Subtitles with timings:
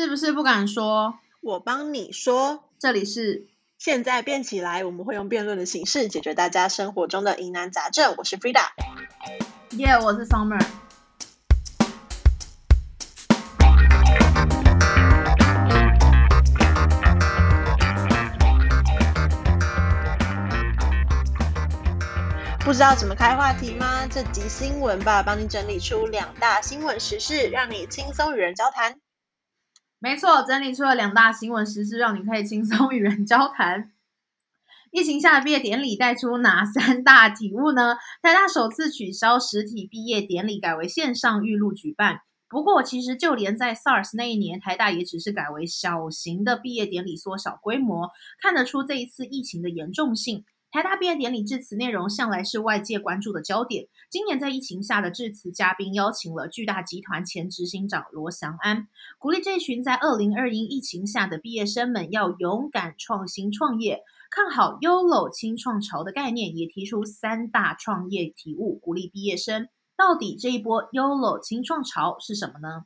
[0.00, 1.18] 是不是不敢说？
[1.40, 8.14] 我帮你说，这里是现在变起来，我们会用辩论的形式解决大家生活中的疑难杂症。
[8.16, 8.62] 我是 Frida，
[9.70, 10.64] 耶，我是 Summer。
[22.60, 24.06] 不知道怎么开话题吗？
[24.06, 29.00] 这集新闻吧，帮你整理出两大新闻时事，让你轻松与人交谈。
[30.00, 33.92] 没错，整理出了两大新闻时事，让你可以轻松与人交谈。
[34.92, 37.96] 疫情下的毕业典礼带出哪三大体悟呢？
[38.22, 42.20] 台大首次取消实体毕业典礼，改为线上预录举办。
[42.48, 48.08] 不过，其实就连在 SARS 那一年，台大也只是改为小型的毕业典礼，缩小规模，
[48.40, 50.44] 看得出这一次疫情的严重性。
[50.70, 53.88] 台大毕业典礼致辞内容向来是外界关注的焦点。
[54.10, 58.86] 今年在疫情下的致辞嘉宾邀请了巨大集团前执行长罗祥安，
[59.18, 69.70] 鼓励这群在二零二一疫情下的毕业生们要勇敢创新创业，看好 YOLO 轻创潮的概念，也提出三大创业体悟，鼓励毕业生。
[69.96, 72.84] 到底这一波 YOLO 轻创潮是什么呢？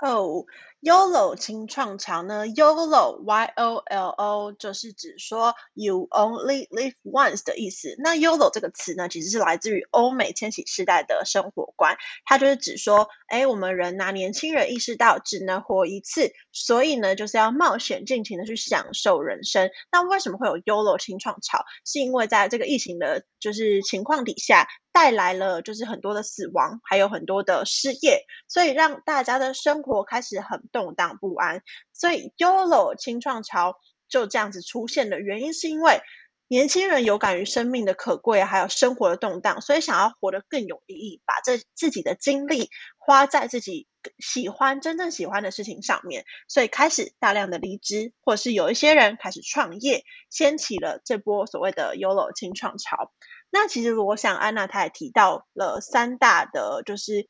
[0.00, 0.44] 哦
[0.82, 7.94] ，YOLO 轻创潮呢？YOLO Y O L O 就是指说 You only live once 的意思。
[7.98, 19.70] 那 YOLO 这个词呢，其实是来自于欧美千禧世代的生活观，它就是指说，哎，我们人呐，年轻人意识到只能活一次，所以呢，就是要冒险尽情的去享受人生。
[19.90, 21.64] 那为什么会有 YOLO 轻创潮？
[21.86, 24.66] 是因为在这个疫情的，就是情况底下。
[24.94, 31.62] 带来了就是很多的死亡，还有很多的失业，所以让大家的生活开始很动荡不安。
[31.92, 33.76] 所以 YOLO 清创潮
[34.08, 36.00] 就这样子出现的原因，是因为
[36.48, 43.86] 年轻人有感于生命的可贵，还有生活的动荡，所以想要活得更有意义，把这自己的精力花在自己
[44.18, 53.12] 喜欢、真正喜欢的事情上面，所以开始大量的离职，或者是有一些人开始创业，掀起了这波所谓的 YOLO 清创潮。
[53.50, 57.28] 那其实罗翔安娜她也提到了三大的，就是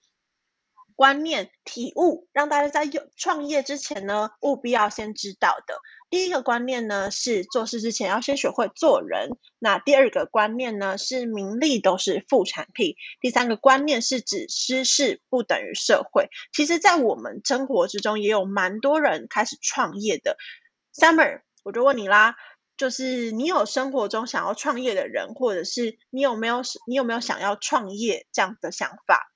[1.03, 5.75] 观念体悟，让大家在创业之前呢，务必要先知道的。
[6.11, 9.31] 第一个观念呢是做事之前要先学会做人。
[9.59, 12.95] 那第二个观念呢是名利都是副产品。
[13.21, 16.29] 第三个观念是指知识不等于社会。
[16.53, 20.37] 其实，在我们生活之中，也有蛮多人开始创业的。
[20.95, 22.37] Summer，我就问你啦。
[22.77, 29.32] 就是你有生活中想要创业的人，或者是你有没有你有没有想要创业这样的想法？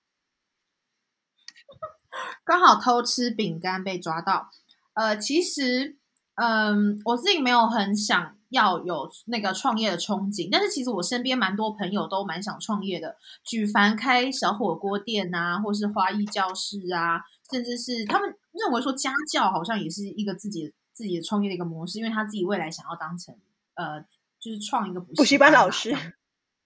[2.47, 4.51] 刚好偷吃饼干被抓到。
[4.95, 5.99] 呃，其实，
[6.37, 17.21] 嗯，我自己没有很想要有那个创业的憧憬，但是其实我身边蛮多朋友都蛮想创业的，举凡开小火锅店啊，或是花艺教室啊，
[17.51, 20.73] 甚至是他们认为说家教好像也是一个自己。
[20.97, 23.37] 自己的创业的一个模式，因为他自己未来想要当成
[23.75, 24.01] 呃，
[24.41, 25.93] 就是创一个补习班老师。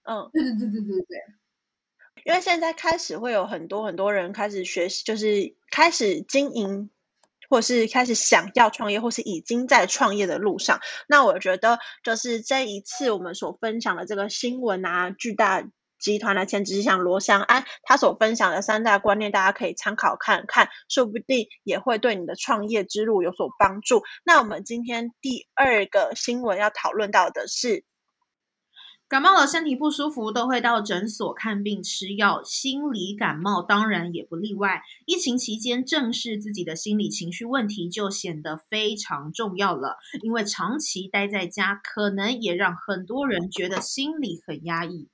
[0.03, 1.17] 嗯，对对对对对对。
[2.25, 6.89] 因为现在开始会有很多很多人开始学习，就是开始经营，
[7.49, 10.79] 或是开始想要创业，或是已经在创业的路上。
[11.07, 15.63] 那我觉得，就是这一次我们所分享的这个新闻啊，巨大。
[16.01, 24.01] 集团的前执行长罗翔安，他所分享的三大观念，大家可以参考看看，说不定也会对你的创业之路有所帮助。
[24.23, 27.83] 那我们今天第二个新闻要讨论到的是，
[29.11, 34.83] 感冒了，身体不舒服都会到诊所看病吃药，心理感冒当然也不例外。
[35.05, 45.09] 疫情期间，正视自己的心理情绪问题就显得非常重要了，因为长期待在家，可能也让很多人觉得心里很压抑。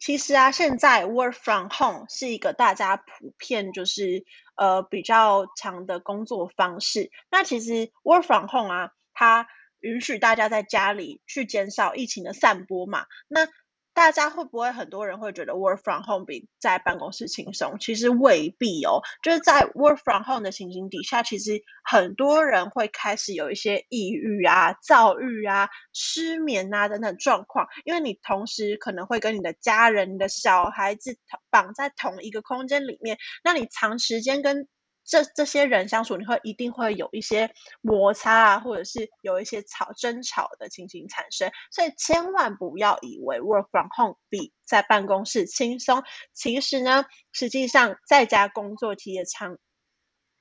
[0.00, 4.24] 其实啊，现在 work from home 是一个大家普遍就是
[4.56, 7.12] 呃比较强的工作方式。
[7.30, 9.46] 那其实 work from home 啊，它
[9.86, 13.06] 允许大家在家里去减少疫情的散播嘛。
[13.28, 13.46] 那
[13.94, 17.78] 大家会不会很多人会觉得 work from home 比在办公室轻松？
[17.80, 19.00] 其实未必哦。
[19.22, 27.68] 就是在 work from home 的情形底下，其实很多人会开始有一些抑郁啊、躁郁啊、失眠啊等等状况。
[27.84, 31.16] 因为你同时可能会跟你的家人、你的小孩子
[31.48, 34.68] 绑在同一个空间里面，那你长时间跟
[35.06, 37.50] 这这些人相处，你会一定会有一些
[37.80, 46.02] 摩擦啊，或者是有一些吵争吵的情形产生，所以千万不要以为 work from home 比在办公室轻松。
[46.32, 49.58] 其实呢，实际上在家工作其实也常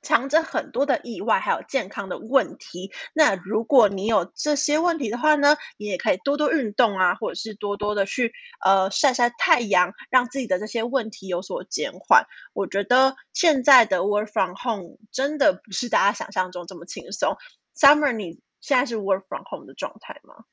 [0.05, 2.91] 藏着很多的意外，还有健康的问题。
[3.11, 8.31] 那如果你有这些问题的话呢，你也可以多多运动啊，或者是多多的去
[8.63, 12.27] 呃晒晒太阳，让自己的这些问题有所减缓。
[12.53, 17.35] 我觉得现在的 work from home 真的不是大家想象中这么轻松。
[17.75, 20.45] Summer，你现在是 work from home 的状态吗？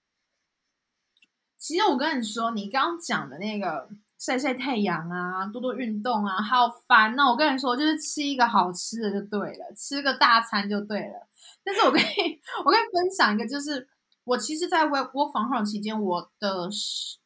[1.58, 3.90] 其实我跟你说，你刚刚讲的那个。
[4.24, 7.32] 晒晒太阳啊，多多运动啊，好烦哦！
[7.32, 11.26] 我跟你说，就是吃一个好吃的就对了，吃个大餐就对了。
[11.64, 12.06] 但是我跟你，
[12.64, 13.84] 我跟你分享一个，就是
[14.22, 16.68] 我其实，在 work work from home 期间，我的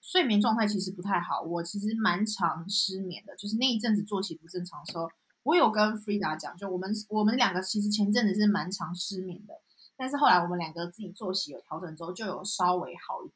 [0.00, 3.36] 睡眠状态其实不太好，我其实蛮常失眠的。
[3.36, 5.06] 就是那一阵子作息不正常的时候，
[5.42, 9.52] 我有跟 Frida 讲，就我们我们两个其实前阵子是蛮常失眠的，
[9.98, 13.28] 但是后来我们两个自己作息有调整之后，就有稍微好一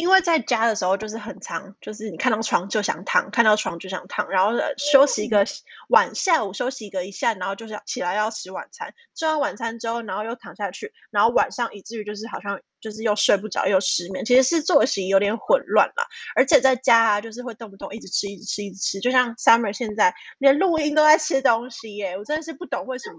[0.00, 5.44] 因为在家的时候就是很长，就是你看到床就想躺，看到床就想躺，然后休息一个
[5.88, 23.18] 晚下午休息一个一下，然后就是起来要吃晚餐，吃完晚餐之后，然后又躺下去，然后晚上以至于就是好像就是又睡不着又失眠，其实是作息有点混乱了，而且在家啊，就是会动不动一直吃一直吃一直吃，就像 Summer 现在连录音都在吃东西耶，我真的是不懂为什么。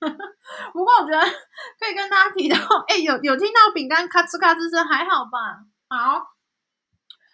[0.72, 1.20] 不过我觉得
[1.78, 2.56] 可以跟大家提到，
[2.86, 5.66] 哎，有有听到饼干咔哧咔哧声，还好吧？
[5.88, 6.22] 好，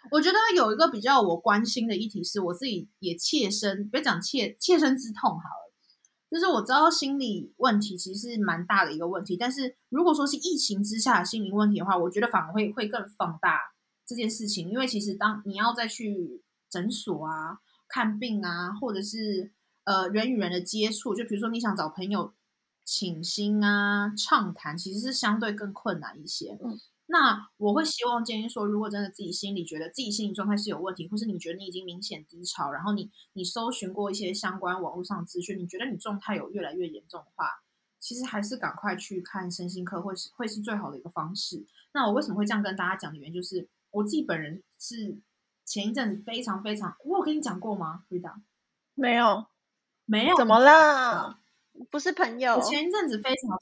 [0.09, 5.73] 我觉得有一个比较我关心的议题是，我自己也切身，别讲切切身之痛好了，
[6.31, 13.59] 就是我知道心理问题其实是蛮大的一个问题，但是如果说是疫情之下的心理问题的话，我觉得反而会会更放大
[14.07, 19.51] 这件事情，因为其实当你要再去诊所啊看病啊，或者是
[19.83, 22.33] 呃人与人的接触，就比如说你想找朋友。
[22.85, 26.57] 倾心啊，畅谈其实是相对更困难一些。
[26.63, 37.49] 嗯，那我会希望建议说，如果真的自己心里觉得自己心理状态是有问题，或是你觉得你已经明显低潮，然后你你搜寻过一些相关网络上资讯，你觉得你状态有越来越严重的话，
[37.99, 41.65] 其实还是赶快去看身心科，会是会是最好的一个方式。
[41.91, 45.17] 那我为什么会这样跟大家讲的原因，就是我自己本人是
[45.65, 48.03] 前一阵子非常非常，我有跟你讲过吗？
[48.09, 48.41] 回答
[48.93, 49.47] 没有，
[50.05, 51.39] 没有，怎么了？
[51.89, 52.55] 不是朋友。
[52.55, 53.59] 我前一阵子非常，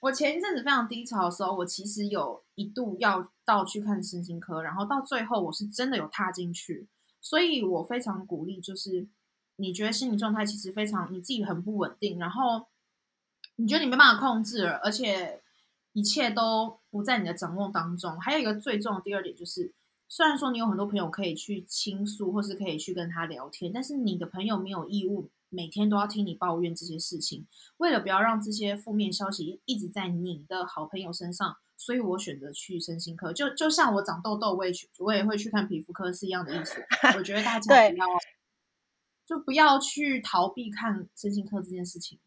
[0.00, 6.86] 我前一阵子非常低潮的时候，我其实有一度要到去看身心科，然后到最后我是真的有踏进去，
[7.20, 9.08] 所以我非常鼓励，就是
[9.56, 12.66] 你觉得心理状态其实非常你自己很不稳定，然后
[13.56, 15.42] 你觉得你没办法控制了，而且
[15.92, 18.20] 一切都不在你的掌握当中。
[18.20, 19.72] 还有一个最重的第二点就是，
[20.06, 25.30] 虽然说你有很多朋友可以去倾诉，或是可以去跟他聊天，但是你的朋友没有义务。
[25.50, 27.46] 每天都要听你抱怨这些事情，
[27.78, 33.32] 为了不要让这些负面消息一直在你的好朋友身上，所以我选择去身心科。
[33.32, 36.84] 就就像我长痘痘，我也去，我也会去看皮肤科是一样的意思。
[37.16, 38.06] 我觉得大家不要，
[39.26, 42.18] 就不要去逃避看身心科这件事情。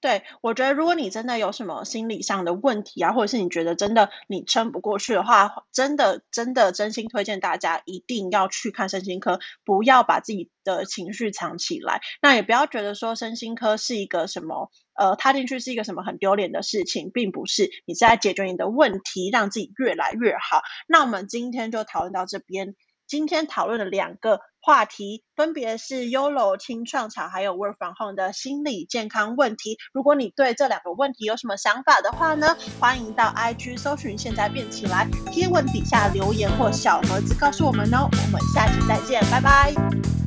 [0.00, 12.00] 对，我觉得如果你真的有什么心理上的问题啊，或者是你觉得真的你撑不过去的话，真的真的真心推荐大家一定要去看身心科，不要把自己的情绪藏起来。
[12.22, 20.62] 那也不要觉得说身心科是一个什么，呃，踏进去是一个什么很丢脸的事情，并不是，你是在解决你的问题，让自己越来越好。
[20.88, 22.74] 那我们今天就讨论到这边。
[23.10, 29.78] 今天讨论的两个话题，分别是 YOLO 清创潮，还有 Work from Home 的心理健康问题。
[29.92, 38.08] 如果你对这两个问题有什么想法的话呢，欢迎到 IG 搜寻“现在变起来”，贴文底下留言或小盒子告诉我们哦。
[38.12, 40.19] 我们下期再见，拜拜。